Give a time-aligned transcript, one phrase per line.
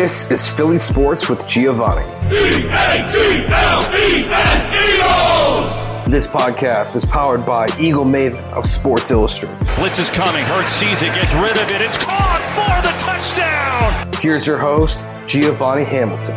[0.00, 2.08] This is Philly Sports with Giovanni.
[2.34, 2.70] E-A-G-L-E-S
[4.88, 6.10] Eagles!
[6.10, 9.58] This podcast is powered by Eagle Maven of Sports Illustrated.
[9.76, 10.42] Blitz is coming.
[10.46, 11.82] Hurts sees it, gets rid of it.
[11.82, 14.10] It's caught for the touchdown.
[14.22, 14.98] Here's your host,
[15.28, 16.34] Giovanni Hamilton.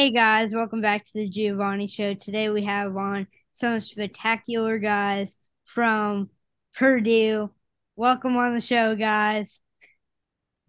[0.00, 2.14] Hey guys, welcome back to the Giovanni Show.
[2.14, 5.36] Today we have on some spectacular guys
[5.66, 6.30] from
[6.74, 7.50] Purdue.
[7.96, 9.60] Welcome on the show, guys.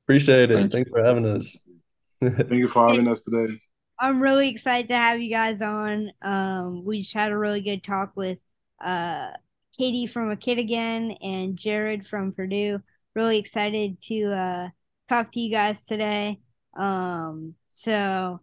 [0.04, 0.56] Appreciate it.
[0.56, 1.58] Thank Thanks for having us.
[2.22, 3.54] Thank you for having us today.
[3.98, 6.12] I'm really excited to have you guys on.
[6.22, 8.42] Um, we just had a really good talk with
[8.84, 9.30] uh,
[9.78, 12.82] Katie from A Kid Again and Jared from Purdue.
[13.16, 14.70] Really excited to uh,
[15.08, 16.42] talk to you guys today.
[16.78, 18.42] Um, so,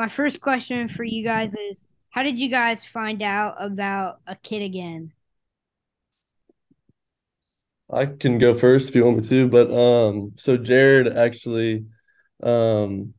[0.00, 4.34] my first question for you guys is How did you guys find out about A
[4.34, 5.12] Kid Again?
[7.92, 11.84] I can go first if you want me to, but um, so Jared actually
[12.42, 13.12] um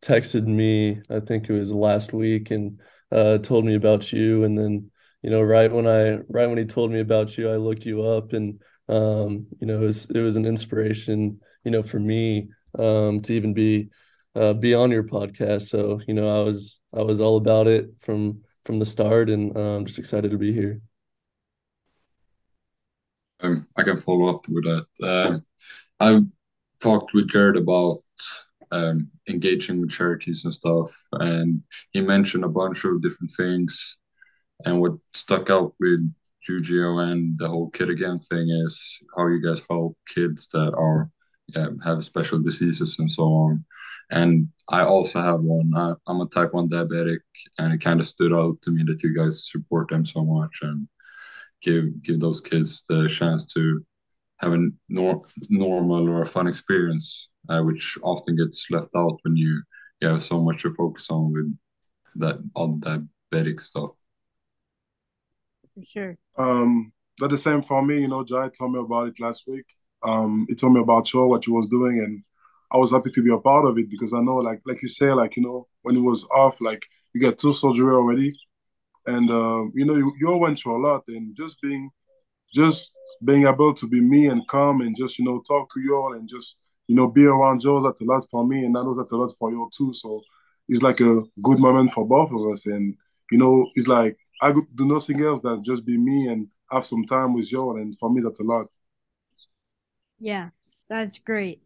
[0.00, 4.56] texted me, I think it was last week, and uh told me about you, and
[4.56, 7.84] then you know right when I right when he told me about you, I looked
[7.84, 11.98] you up, and um you know it was it was an inspiration, you know, for
[11.98, 13.90] me um to even be
[14.38, 15.68] uh be on your podcast.
[15.68, 19.56] So you know I was I was all about it from from the start, and
[19.56, 20.80] I'm just excited to be here.
[23.40, 24.86] Um, I can follow up with that.
[25.02, 25.42] Um,
[26.00, 26.24] I've
[26.80, 28.02] talked with Jared about
[28.70, 33.96] um, engaging with charities and stuff, and he mentioned a bunch of different things.
[34.64, 36.00] And what stuck out with
[36.46, 41.10] Jugio and the whole kid again thing is how you guys help kids that are
[41.54, 43.64] yeah, have special diseases and so on.
[44.10, 45.72] And I also have one.
[45.76, 47.18] I, I'm a type one diabetic,
[47.58, 50.58] and it kind of stood out to me that you guys support them so much
[50.62, 50.88] and
[51.62, 53.84] give give those kids the chance to
[54.38, 59.36] have a nor- normal or a fun experience, uh, which often gets left out when
[59.36, 59.62] you,
[60.00, 61.52] you have so much to focus on with
[62.16, 63.90] that all diabetic stuff.
[65.74, 66.18] For sure.
[66.38, 68.00] Um, that's the same for me.
[68.00, 69.66] You know, Jai told me about it last week.
[70.02, 72.22] Um, he told me about Cho, what he was doing, and
[72.72, 74.88] I was happy to be a part of it because I know, like, like you
[74.88, 76.84] say, like you know, when it was off, like
[77.14, 78.36] you get two surgery already,
[79.06, 81.90] and um, you know, you, you all went through a lot, and just being,
[82.54, 82.92] just
[83.24, 86.14] being able to be me and come and just you know talk to you all
[86.14, 86.56] and just
[86.88, 89.12] you know be around you all that's a lot for me, and I know that's
[89.12, 89.92] a lot for you all too.
[89.92, 90.22] So
[90.68, 92.94] it's like a good moment for both of us, and
[93.30, 96.84] you know, it's like I could do nothing else than just be me and have
[96.86, 98.66] some time with you all, and for me, that's a lot.
[100.18, 100.50] Yeah,
[100.88, 101.62] that's great.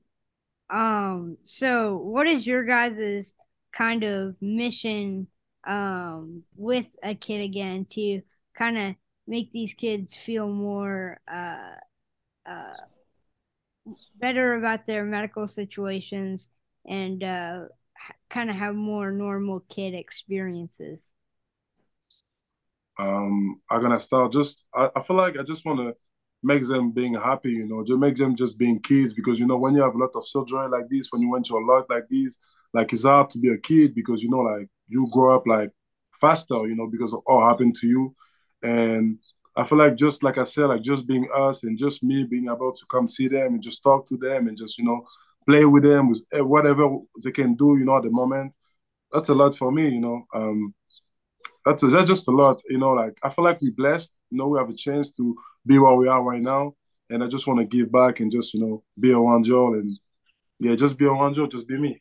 [0.71, 3.34] Um, so what is your guys'
[3.73, 5.28] kind of mission
[5.65, 8.21] um with a kid again to
[8.59, 8.95] kind of
[9.28, 11.75] make these kids feel more uh
[12.47, 12.75] uh
[14.17, 16.49] better about their medical situations
[16.87, 17.61] and uh
[18.31, 21.15] kind of have more normal kid experiences?
[22.99, 24.67] Um, I'm gonna start just.
[24.75, 25.95] I, I feel like I just want to
[26.42, 29.56] make them being happy, you know, just make them just being kids because you know
[29.56, 31.88] when you have a lot of surgery like this, when you went through a lot
[31.88, 32.38] like this,
[32.75, 35.70] like it's hard to be a kid because you know like you grow up like
[36.20, 38.14] faster, you know, because of all happened to you,
[38.62, 39.19] and
[39.56, 42.47] I feel like just like I said, like just being us and just me being
[42.47, 45.04] able to come see them and just talk to them and just you know
[45.47, 46.88] play with them with whatever
[47.22, 48.53] they can do, you know, at the moment.
[49.12, 50.26] That's a lot for me, you know.
[50.34, 50.74] Um,
[51.64, 52.91] that's that's just a lot, you know.
[52.92, 54.48] Like I feel like we're blessed, you know.
[54.48, 55.36] We have a chance to
[55.67, 56.75] be where we are right now,
[57.11, 59.99] and I just want to give back and just you know be around y'all and
[60.59, 62.00] yeah, just be around y'all, just be me.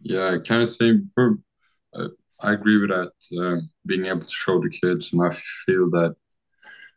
[0.00, 1.38] Yeah, I of say for,
[1.94, 2.08] uh,
[2.40, 3.12] I agree with that.
[3.40, 5.30] Uh, being able to show the kids, and I
[5.64, 6.14] feel that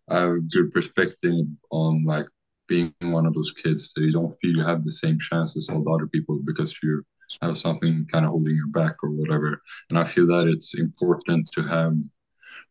[0.09, 2.25] I have a good perspective on like
[2.67, 5.69] being one of those kids that you don't feel you have the same chance as
[5.69, 7.03] other people because you
[7.41, 9.61] have something kind of holding you back or whatever.
[9.89, 11.95] And I feel that it's important to have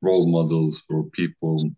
[0.02, 1.70] role models for people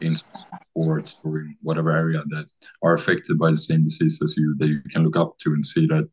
[0.00, 2.46] in sports or in whatever area that
[2.82, 5.64] are affected by the same disease as you that you can look up to and
[5.64, 6.08] see that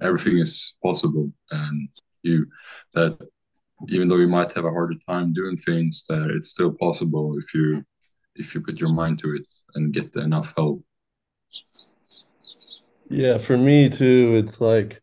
[0.00, 1.88] everything is possible and
[2.22, 2.46] you
[2.94, 3.18] that
[3.88, 7.54] even though you might have a harder time doing things that it's still possible if
[7.54, 7.84] you
[8.36, 10.82] if you put your mind to it and get enough help.
[13.08, 15.02] Yeah, for me too, it's like,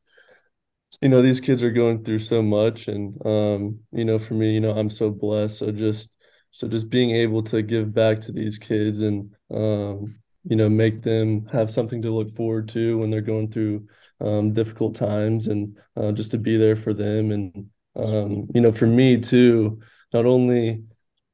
[1.01, 4.53] you know, these kids are going through so much and um, you know, for me,
[4.53, 5.57] you know, I'm so blessed.
[5.59, 6.11] So just
[6.51, 11.01] so just being able to give back to these kids and um, you know, make
[11.03, 13.87] them have something to look forward to when they're going through
[14.19, 18.71] um difficult times and uh, just to be there for them and um, you know,
[18.71, 19.79] for me too,
[20.13, 20.83] not only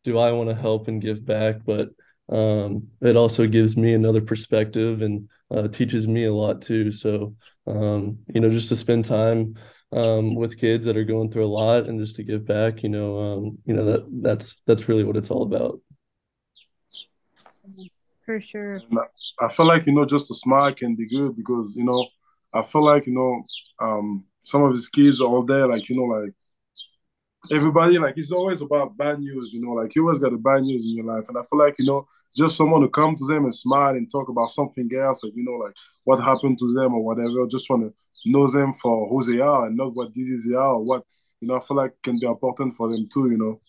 [0.04, 1.90] do I want to help and give back, but
[2.30, 6.92] um, it also gives me another perspective and uh, teaches me a lot too.
[6.92, 7.36] So,
[7.68, 9.56] um, you know, just to spend time
[9.92, 12.90] um, with kids that are going through a lot and just to give back, you
[12.90, 15.80] know, um, you know that that's that's really what it's all about.
[18.26, 18.82] For sure.
[19.40, 22.08] I feel like you know, just a smile can be good because you know,
[22.54, 23.44] I feel like you know,
[23.80, 26.34] um, some of his kids are all there, like you know, like
[27.52, 30.64] everybody like it's always about bad news, you know, like you always got the bad
[30.64, 31.26] news in your life.
[31.28, 32.06] And I feel like, you know,
[32.36, 35.44] just someone to come to them and smile and talk about something else, like, you
[35.44, 37.94] know, like what happened to them or whatever, just trying to
[38.26, 41.04] know them for who they are and not what disease they are or what,
[41.42, 43.60] you know, I feel like can be important for them too, you know.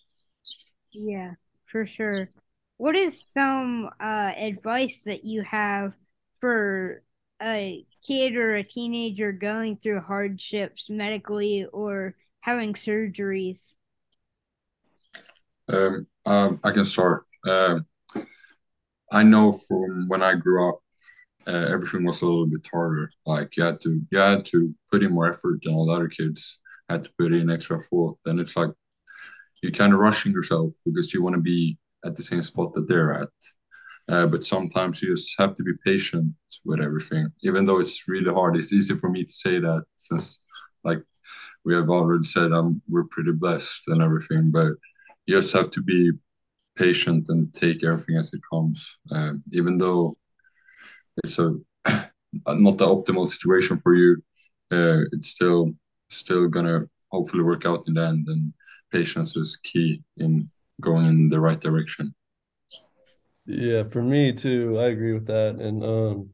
[0.92, 1.32] Yeah,
[1.66, 2.30] for sure.
[2.76, 5.92] What is some uh, advice that you have
[6.40, 7.02] for
[7.42, 13.76] a kid or a teenager going through hardships medically or having surgeries?
[15.72, 17.24] Um, um, I can start.
[17.48, 17.86] Um,
[19.10, 20.80] I know from when I grew up,
[21.46, 23.10] uh, everything was a little bit harder.
[23.24, 26.08] Like you had to, you had to put in more effort than all the other
[26.08, 26.60] kids
[26.90, 28.18] had to put in extra thought.
[28.26, 28.70] And it's like
[29.62, 32.88] you're kind of rushing yourself because you want to be at the same spot that
[32.88, 33.28] they're at.
[34.06, 36.30] Uh, but sometimes you just have to be patient
[36.66, 38.54] with everything, even though it's really hard.
[38.54, 40.40] It's easy for me to say that since,
[40.82, 41.02] like,
[41.64, 44.72] we have already said um, we're pretty blessed and everything, but
[45.26, 46.12] you just have to be
[46.76, 48.98] patient and take everything as it comes.
[49.10, 50.16] Uh, even though
[51.22, 51.54] it's a
[51.86, 54.16] not the optimal situation for you,
[54.72, 55.72] uh, it's still
[56.10, 58.26] still gonna hopefully work out in the end.
[58.28, 58.52] And
[58.92, 60.50] patience is key in
[60.80, 62.14] going in the right direction.
[63.46, 65.56] Yeah, for me too, I agree with that.
[65.56, 66.30] And um,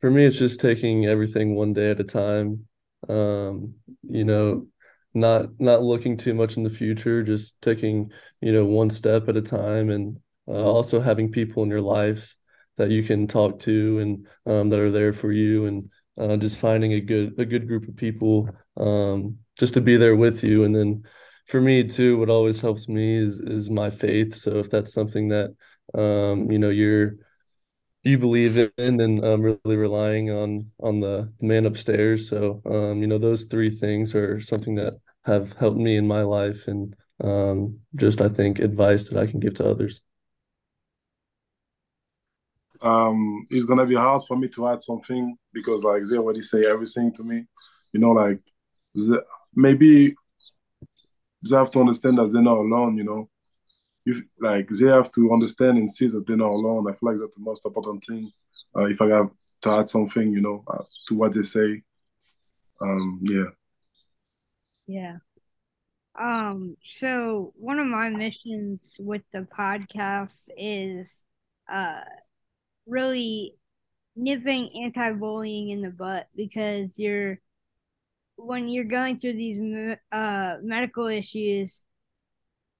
[0.00, 2.68] for me, it's just taking everything one day at a time
[3.08, 3.74] um,
[4.08, 4.66] you know,
[5.14, 8.10] not not looking too much in the future, just taking
[8.40, 12.36] you know one step at a time, and uh, also having people in your lives
[12.76, 16.58] that you can talk to and um, that are there for you, and uh, just
[16.58, 20.64] finding a good a good group of people um, just to be there with you,
[20.64, 21.04] and then
[21.46, 24.34] for me too, what always helps me is is my faith.
[24.34, 25.54] So if that's something that
[25.94, 27.14] um, you know you're
[28.04, 32.28] you believe in and then um, really relying on on the man upstairs.
[32.28, 36.22] So um, you know those three things are something that have helped me in my
[36.22, 40.00] life and um, just i think advice that i can give to others.
[42.80, 46.64] Um it's gonna be hard for me to add something because like they already say
[46.64, 47.44] everything to me.
[47.92, 48.40] You know like
[49.54, 50.14] maybe
[51.48, 53.28] they have to understand that they're not alone you know
[54.40, 56.88] like they have to understand and see that they're not alone.
[56.88, 58.30] I feel like that's the most important thing.
[58.76, 59.30] Uh, if I have
[59.62, 61.82] to add something, you know, uh, to what they say,
[62.80, 63.50] um, yeah.
[64.86, 65.16] Yeah.
[66.18, 66.76] Um.
[66.82, 71.24] So one of my missions with the podcast is,
[71.72, 72.00] uh,
[72.86, 73.54] really
[74.16, 77.38] nipping anti-bullying in the butt because you're
[78.36, 79.58] when you're going through these
[80.10, 81.84] uh medical issues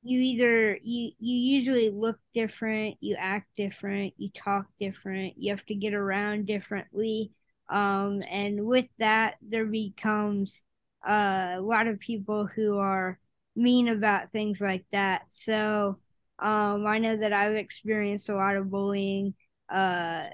[0.08, 5.64] you either you you usually look different you act different you talk different you have
[5.66, 7.30] to get around differently.
[7.68, 10.64] Um and with that there becomes
[11.06, 13.18] uh, a lot of people who are
[13.54, 15.22] mean about things like that.
[15.28, 15.98] So
[16.40, 19.34] um i know that i've experienced a lot of bullying
[19.68, 20.26] uh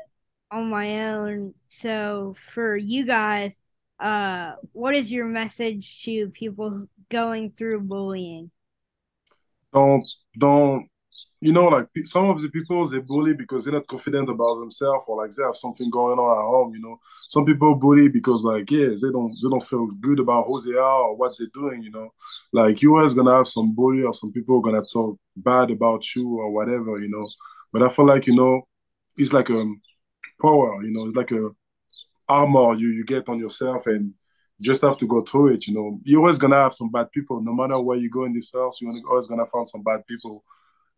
[0.51, 1.55] on my own.
[1.67, 3.59] So for you guys
[4.01, 8.51] uh what is your message to people going through bullying
[9.75, 10.05] don't
[10.39, 10.89] don't
[11.41, 15.05] you know like some of the people they bully because they're not confident about themselves
[15.07, 16.99] or like they have something going on at home you know.
[17.29, 20.79] Some people bully because like yeah they don't they don't feel good about who they
[20.79, 22.09] are or what they're doing you know.
[22.53, 26.29] Like you always gonna have some bully or some people gonna talk bad about you
[26.39, 27.29] or whatever you know.
[27.73, 28.63] But i feel like you know
[29.17, 29.65] it's like a
[30.41, 31.51] power you know it's like a
[32.29, 34.15] armor you you get on yourself and
[34.61, 35.67] just have to go through it.
[35.67, 37.41] You know, you're always gonna have some bad people.
[37.41, 40.45] No matter where you go in this house, you're always gonna find some bad people.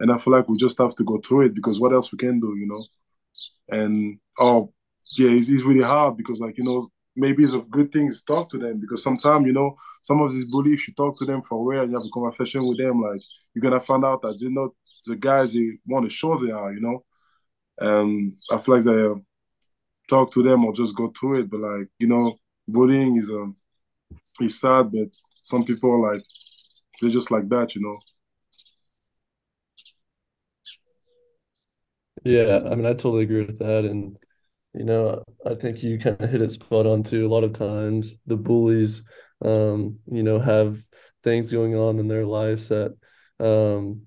[0.01, 2.19] And I feel like we just have to go through it because what else we
[2.19, 2.85] can do, you know?
[3.69, 4.73] And oh,
[5.17, 8.25] yeah, it's, it's really hard because like you know maybe it's a good thing to
[8.27, 11.43] talk to them because sometimes you know some of these bullies, you talk to them
[11.43, 13.21] for real and you have a conversation with them, like
[13.55, 14.71] you're gonna find out that they're not
[15.07, 17.05] the guys they want to show they are, you know.
[17.79, 19.15] And I feel like they uh,
[20.09, 23.57] talk to them or just go through it, but like you know bullying is um
[24.41, 25.09] is sad, but
[25.43, 26.23] some people like
[27.01, 27.99] they're just like that, you know.
[32.25, 34.19] Yeah, I mean, I totally agree with that, and
[34.75, 37.27] you know, I think you kind of hit it spot on too.
[37.27, 39.03] A lot of times, the bullies
[39.45, 40.81] um, you know, have
[41.25, 42.97] things going on in their lives that,
[43.41, 44.03] um,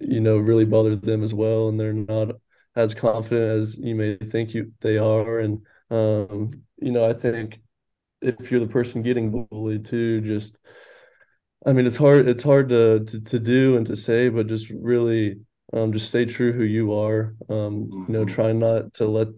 [0.00, 2.36] you know, really bother them as well, and they're not
[2.76, 5.40] as confident as you may think you they are.
[5.40, 7.60] And um, you know, I think
[8.24, 10.56] if you're the person getting bullied too, just
[11.66, 12.28] I mean, it's hard.
[12.28, 15.40] It's hard to, to to do and to say, but just really,
[15.72, 17.34] um, just stay true who you are.
[17.48, 18.26] Um, you know, Mm-hmm.
[18.26, 19.28] try not to let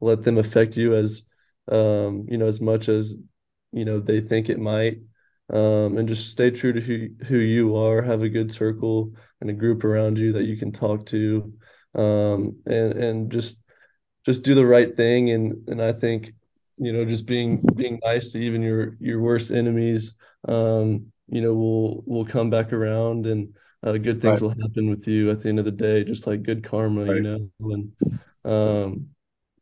[0.00, 1.22] let them affect you as,
[1.70, 3.14] um, you know, as much as
[3.72, 4.98] you know they think it might.
[5.52, 8.00] Um, and just stay true to who who you are.
[8.02, 11.52] Have a good circle and a group around you that you can talk to,
[11.94, 13.62] um, and and just
[14.24, 15.30] just do the right thing.
[15.30, 16.32] And and I think,
[16.78, 20.14] you know, just being being nice to even your your worst enemies.
[20.48, 24.42] Um, you know, will will come back around and uh, good things Right.
[24.42, 27.20] will happen with you at the end of the day, just like good karma, you
[27.20, 27.50] know.
[27.60, 27.92] And
[28.44, 29.08] um,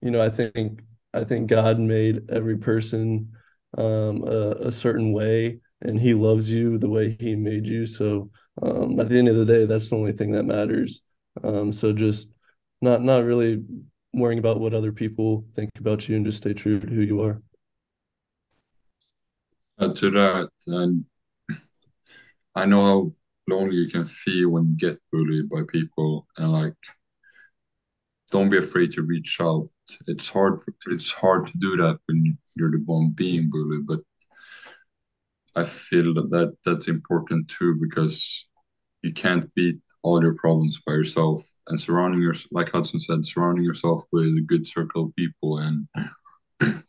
[0.00, 0.83] you know, I think
[1.14, 3.33] I think God made every person
[3.78, 7.87] um a, a certain way and he loves you the way he made you.
[7.87, 11.02] So um at the end of the day, that's the only thing that matters.
[11.42, 12.33] Um so just
[12.81, 13.62] not not really
[14.12, 17.23] worrying about what other people think about you and just stay true to who you
[17.23, 17.42] are.
[19.81, 21.04] Add to that, and
[22.54, 23.12] I know how
[23.49, 26.75] lonely you can feel when you get bullied by people, and like,
[28.31, 29.69] don't be afraid to reach out.
[30.07, 30.61] It's hard.
[30.87, 34.00] It's hard to do that when you're the one being bullied, but
[35.54, 38.47] I feel that, that that's important too because
[39.02, 41.47] you can't beat all your problems by yourself.
[41.69, 45.87] And surrounding yourself, like Hudson said, surrounding yourself with a good circle of people and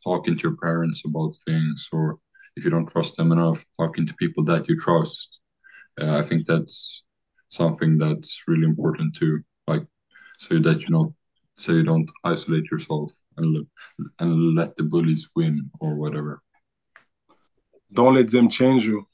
[0.03, 2.17] talking to your parents about things, or
[2.55, 5.39] if you don't trust them enough, talking to people that you trust.
[6.01, 7.03] Uh, I think that's
[7.49, 9.41] something that's really important too.
[9.67, 9.85] Like,
[10.39, 11.15] so that you know,
[11.55, 13.65] so you don't isolate yourself and
[14.19, 16.41] and let the bullies win or whatever.
[17.91, 19.07] Don't let them change you.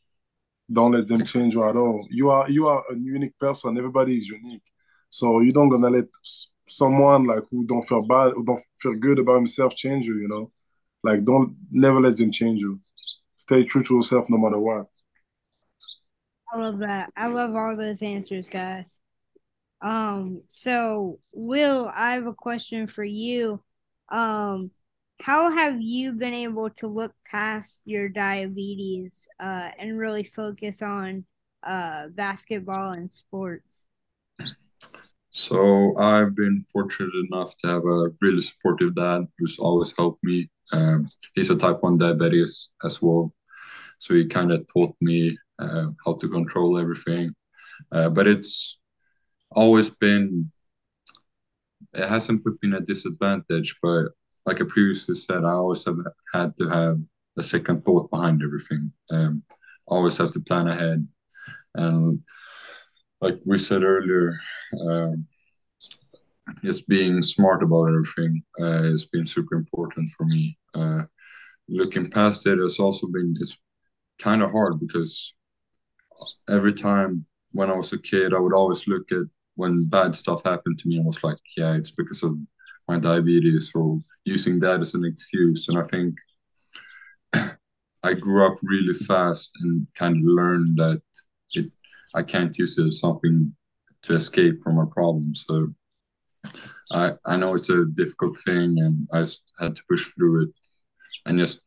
[0.71, 2.07] Don't let them change you at all.
[2.09, 3.77] You are you are a unique person.
[3.77, 4.63] Everybody is unique.
[5.09, 6.05] So you don't gonna let
[6.67, 10.27] someone like who don't feel bad, who don't feel good about himself change you, you
[10.27, 10.51] know?
[11.03, 12.79] Like don't never let them change you.
[13.35, 14.87] Stay true to yourself no matter what.
[16.51, 17.11] I love that.
[17.15, 19.01] I love all those answers, guys.
[19.81, 23.61] Um, so Will, I have a question for you.
[24.09, 24.71] Um,
[25.21, 31.25] how have you been able to look past your diabetes uh and really focus on
[31.63, 33.88] uh basketball and sports?
[35.31, 40.49] So I've been fortunate enough to have a really supportive dad who's always helped me.
[40.73, 43.33] Um, he's a type 1 diabetes as well.
[43.99, 47.35] So he kind of taught me uh, how to control everything.
[47.91, 48.79] Uh, but it's
[49.51, 50.51] always been,
[51.93, 53.75] it hasn't put me in a disadvantage.
[53.83, 54.09] But
[54.45, 55.97] like I previously said, I always have
[56.33, 56.97] had to have
[57.37, 58.91] a second thought behind everything.
[59.11, 59.43] Um,
[59.85, 61.07] always have to plan ahead.
[61.75, 62.21] And
[63.21, 64.39] like we said earlier,
[64.81, 65.25] um,
[66.63, 70.57] just being smart about everything uh, has been super important for me.
[70.75, 71.03] Uh,
[71.67, 73.57] looking past it has also been it's
[74.19, 75.35] kind of hard because
[76.49, 80.43] every time when I was a kid, I would always look at when bad stuff
[80.43, 82.37] happened to me and was like, yeah, it's because of
[82.87, 85.67] my diabetes or using that as an excuse.
[85.67, 86.15] And I think
[88.03, 91.01] I grew up really fast and kind of learned that
[92.15, 93.55] I can't use it as something
[94.03, 95.45] to escape from my problems.
[95.47, 95.73] So
[96.91, 99.19] I I know it's a difficult thing, and I
[99.61, 100.49] had to push through it,
[101.25, 101.61] and just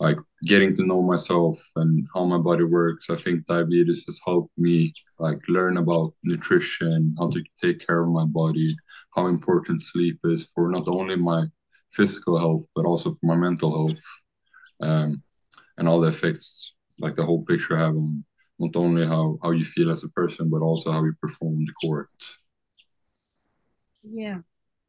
[0.00, 3.10] like getting to know myself and how my body works.
[3.10, 8.08] I think diabetes has helped me like learn about nutrition, how to take care of
[8.08, 8.76] my body,
[9.14, 11.44] how important sleep is for not only my
[11.92, 14.04] physical health but also for my mental health,
[14.82, 15.22] um,
[15.78, 18.24] and all the effects like the whole picture have on
[18.58, 21.72] not only how how you feel as a person but also how you perform the
[21.80, 22.08] court.
[24.02, 24.38] Yeah,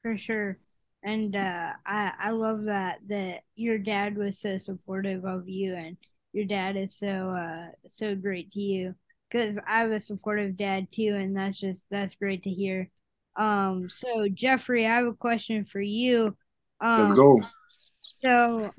[0.02, 0.58] for sure.
[1.04, 5.98] And uh, I I love that that your dad was so supportive of you, and
[6.34, 8.96] your dad is so uh so great to you.
[9.30, 12.90] Because I have a supportive dad too, and that's just that's great to hear.
[13.36, 16.36] Um, so Jeffrey, I have a question for you.
[16.98, 17.42] Let's Um, go.
[18.02, 18.72] so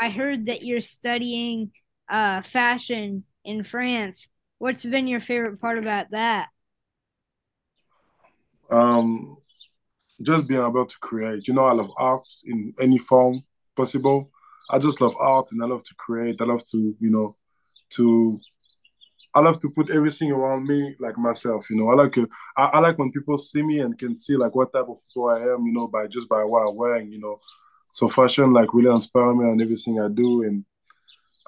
[0.00, 1.72] I heard that you're studying
[2.08, 4.28] uh fashion in France.
[4.58, 6.48] What's been your favorite part about that?
[8.70, 9.36] Um,
[10.22, 11.46] just being able to create.
[11.46, 13.42] You know, I love art in any form
[13.76, 14.30] possible.
[14.70, 16.40] I just love art and I love to create.
[16.40, 17.34] I love to, you know,
[17.90, 18.40] to
[19.34, 21.68] I love to put everything around me like myself.
[21.68, 22.16] You know, I like.
[22.56, 25.28] I, I like when people see me and can see like what type of people
[25.28, 25.66] I am.
[25.66, 27.10] You know, by just by what I'm wearing.
[27.10, 27.40] You know,
[27.92, 30.64] so fashion like really inspire me on everything I do, and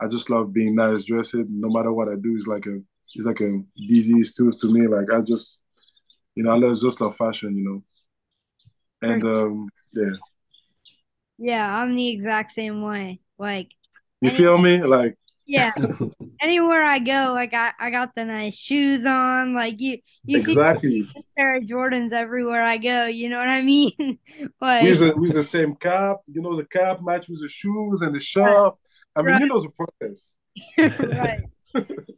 [0.00, 1.34] I just love being nice dressed.
[1.34, 2.78] No matter what I do, it's like a
[3.14, 4.86] it's like a disease too to me.
[4.86, 5.60] Like I just
[6.34, 7.82] you know, I love just love fashion, you know.
[9.08, 10.16] And um yeah.
[11.38, 13.20] Yeah, I'm the exact same way.
[13.38, 13.70] Like
[14.20, 14.82] You feel me?
[14.82, 15.72] Like yeah.
[16.40, 19.54] Anywhere I go, like I, I got the nice shoes on.
[19.54, 21.02] Like you you exactly.
[21.02, 23.92] see pair of Jordans everywhere I go, you know what I mean?
[24.60, 28.02] like we the we the same cap, you know, the cap match with the shoes
[28.02, 28.74] and the shirt.
[29.16, 29.40] I mean, Right.
[29.40, 30.32] you know the process.
[30.78, 31.40] right.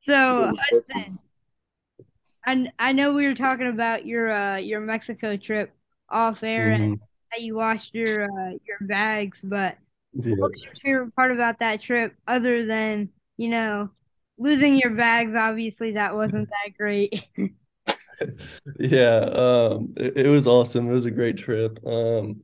[0.00, 1.18] So Hudson,
[2.44, 5.74] I I know we were talking about your uh your Mexico trip
[6.08, 7.00] off air and Mhm.
[7.32, 9.78] that you washed your uh your bags, but
[10.12, 10.34] Yeah.
[10.36, 13.90] what was your favorite part about that trip other than, you know,
[14.38, 15.34] losing your bags?
[15.34, 17.22] Obviously that wasn't that great.
[18.78, 20.88] Yeah, um, it, it was awesome.
[20.88, 21.78] It was a great trip.
[21.86, 22.43] Um,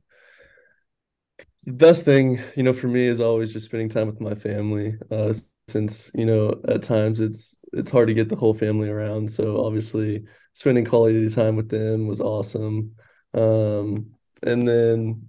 [1.65, 4.97] the best thing, you know, for me is always just spending time with my family.
[5.11, 5.33] Uh,
[5.67, 9.31] since, you know, at times it's it's hard to get the whole family around.
[9.31, 12.95] So obviously spending quality time with them was awesome.
[13.33, 14.11] Um,
[14.43, 15.27] and then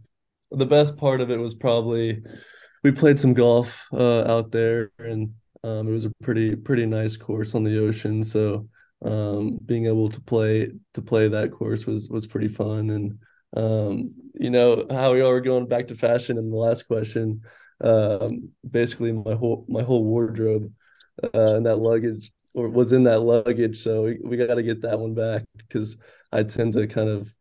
[0.51, 2.23] the best part of it was probably
[2.83, 5.35] we played some golf uh out there and
[5.65, 8.25] um it was a pretty pretty nice course on the ocean.
[8.25, 8.69] So
[9.05, 13.19] um being able to play to play that course was was pretty fun and
[13.57, 17.43] um you know how we are going back to fashion in the last question
[17.83, 20.73] um basically my whole my whole wardrobe
[21.35, 24.83] uh and that luggage or was in that luggage so we, we got to get
[24.83, 25.97] that one back because
[26.31, 27.33] I tend to kind of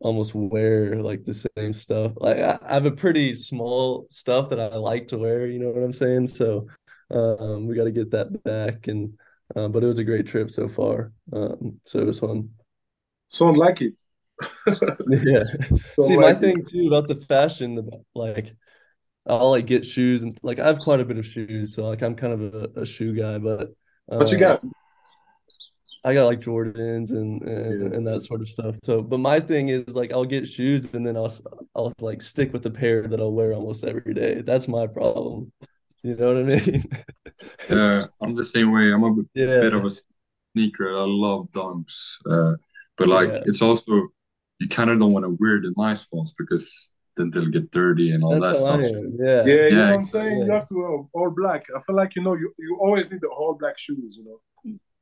[0.00, 4.60] almost wear like the same stuff like I, I have a pretty small stuff that
[4.60, 6.66] I like to wear you know what I'm saying so
[7.10, 9.14] um we got to get that back and
[9.54, 11.12] uh, but it was a great trip so far.
[11.32, 12.50] Um, so it was fun.
[13.28, 13.94] Sound like it.
[15.06, 15.44] Yeah.
[15.98, 16.54] Sound See, my like it.
[16.54, 17.78] thing too about the fashion,
[18.14, 18.54] like
[19.26, 22.02] I'll like get shoes and like I have quite a bit of shoes, so like
[22.02, 23.70] I'm kind of a, a shoe guy, but
[24.16, 24.62] What you uh, got?
[26.04, 27.88] I got like Jordans and and, Yeah.
[27.94, 28.76] and that sort of stuff.
[28.82, 31.32] So, but my thing is like I'll get shoes and then I'll
[31.74, 34.42] I'll like stick with the pair that I'll wear almost every day.
[34.42, 35.52] That's my problem.
[36.02, 36.84] You know what I mean?
[37.68, 38.92] Yeah, I'm the same way.
[38.92, 39.60] I'm a bit Yeah.
[39.60, 39.90] bit of a
[40.52, 40.90] sneaker.
[40.96, 42.16] I love dunks.
[42.30, 42.56] Uh,
[42.98, 43.42] but like Yeah.
[43.44, 44.08] it's also
[44.58, 48.10] you kind of don't want to wear the nice ones because then they'll get dirty
[48.12, 48.92] and all That's that how stuff.
[48.92, 49.16] am.
[49.20, 49.44] Yeah.
[49.44, 50.38] Yeah, you know what I'm saying?
[50.40, 51.66] You have to uh, all black.
[51.74, 54.40] I feel like you know you, you always need the all black shoes, you know.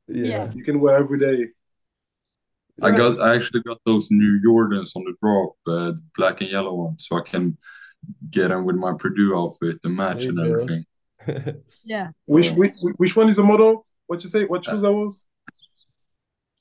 [0.07, 0.51] Yeah.
[0.53, 1.49] You can wear every day.
[2.81, 6.49] I got I actually got those new Jordans on the drop, uh, the black and
[6.49, 7.57] yellow ones, so I can
[8.31, 10.85] get them with my Purdue outfit, the match and everything.
[11.85, 12.09] Yeah.
[12.25, 13.83] Which which, which one is the model?
[14.07, 14.43] What you say?
[14.45, 15.21] What shoes that was?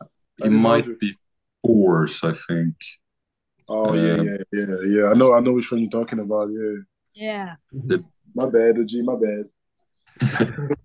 [0.00, 0.04] I
[0.38, 1.16] It didn't might be
[1.64, 2.76] fours, I think.
[3.68, 5.04] Oh yeah, Uh, yeah, yeah, yeah.
[5.08, 6.50] I know I know which one you're talking about.
[6.50, 6.76] Yeah.
[7.14, 7.56] Yeah.
[8.34, 9.46] My bad, OG, my bad.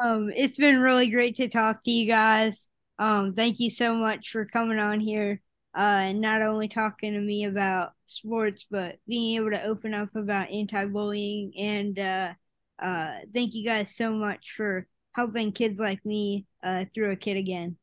[0.00, 2.68] Um, it's been really great to talk to you guys.
[2.98, 5.40] Um, thank you so much for coming on here.
[5.76, 10.14] Uh, and not only talking to me about sports, but being able to open up
[10.14, 11.52] about anti-bullying.
[11.58, 12.32] And uh,
[12.78, 17.38] uh, thank you guys so much for helping kids like me uh, through a kid
[17.38, 17.76] again.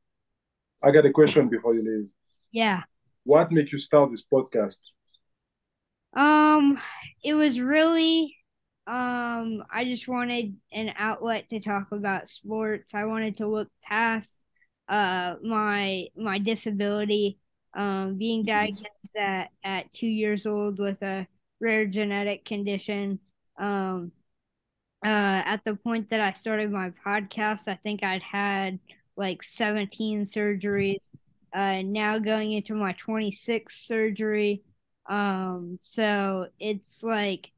[0.82, 2.10] I got a question before you leave.
[2.52, 2.84] Yeah.
[3.24, 4.80] What made you start this podcast?
[6.14, 6.80] Um,
[7.24, 8.36] it was really,
[8.88, 12.96] um, I just wanted an outlet to talk about sports.
[12.96, 14.44] I wanted to look past,
[14.88, 17.38] uh, my my disability,
[17.76, 21.28] um, being diagnosed at at two years old with a
[21.60, 23.20] rare genetic condition.
[23.60, 24.12] Um,
[25.06, 28.80] uh, at the point that I started my podcast, I think I'd had
[29.20, 31.12] like 17 surgeries.
[31.54, 34.64] Uh, now going into my 26th surgery.
[35.08, 37.52] Um, so it's like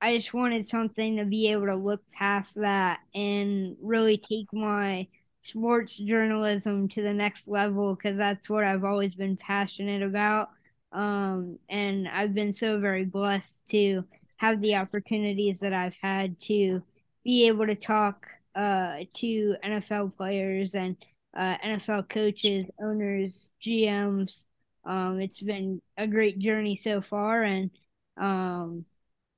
[0.00, 5.08] I just wanted something to be able to look past that and really take my
[5.42, 10.50] sports journalism to the next level because that's what I've always been passionate about.
[10.92, 14.04] Um, and I've been so very blessed to
[14.38, 16.82] have the opportunities that I've had to
[17.24, 20.96] be able to talk uh, to NFL players and
[21.36, 24.46] uh, NFL coaches, owners, GMs.
[24.84, 27.70] Um, it's been a great journey so far, and
[28.16, 28.84] um,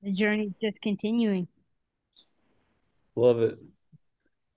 [0.02, 1.48] the journey's just continuing.
[3.16, 3.58] Love it.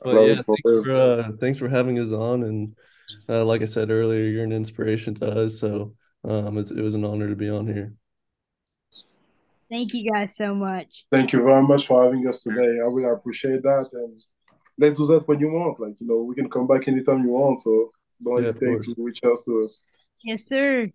[0.01, 2.75] But Love yeah, it thanks for uh, thanks for having us on, and
[3.27, 5.59] uh, like I said earlier, you're an inspiration to us.
[5.59, 7.93] So um, it's, it was an honor to be on here.
[9.69, 11.05] Thank you guys so much.
[11.11, 12.61] Thank you very much for having us today.
[12.79, 13.89] I really appreciate that.
[13.93, 14.21] And
[14.77, 15.79] let's do that when you want.
[15.79, 17.59] Like, you know, we can come back anytime you want.
[17.59, 17.91] So
[18.23, 19.81] don't Yeah, hesitate to reach out to us.
[20.23, 20.85] Yes, sir.